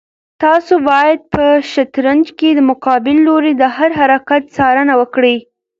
تاسو 0.43 0.73
باید 0.89 1.19
په 1.33 1.43
شطرنج 1.71 2.25
کې 2.39 2.49
د 2.53 2.59
مقابل 2.69 3.15
لوري 3.27 3.53
د 3.57 3.63
هر 3.75 3.89
حرکت 3.99 4.43
څارنه 4.55 4.93
وکړئ. 5.01 5.37